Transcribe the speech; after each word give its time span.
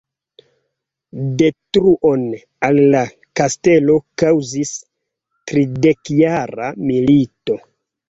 Detruon 1.41 2.23
al 2.69 2.81
la 2.97 3.05
kastelo 3.41 4.01
kaŭzis 4.25 4.75
tridekjara 5.55 6.75
milito. 6.91 7.65